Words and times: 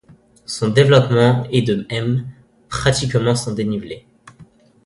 Son 0.47 0.69
développement 0.69 1.43
est 1.51 1.61
de 1.61 1.85
m, 1.89 2.25
pratiquement 2.69 3.35
sans 3.35 3.51
dénivelé. 3.53 4.07